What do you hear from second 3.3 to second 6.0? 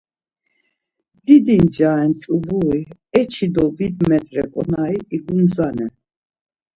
do vit metro ǩonari igundzanen.